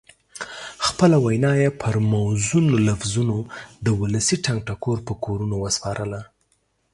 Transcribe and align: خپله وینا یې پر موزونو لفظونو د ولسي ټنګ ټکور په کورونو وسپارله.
خپله 0.87 1.17
وینا 1.25 1.51
یې 1.61 1.69
پر 1.81 1.95
موزونو 2.11 2.71
لفظونو 2.87 3.37
د 3.85 3.87
ولسي 4.01 4.37
ټنګ 4.45 4.59
ټکور 4.67 4.97
په 5.07 5.13
کورونو 5.23 5.55
وسپارله. 5.65 6.21